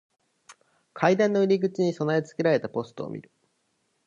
[0.93, 3.31] 階段の入り口に備え付けられたポストを見る。